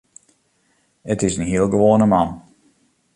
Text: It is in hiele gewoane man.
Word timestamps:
It 1.13 1.21
is 1.23 1.37
in 1.37 1.45
hiele 1.51 1.69
gewoane 1.73 2.05
man. 2.13 2.29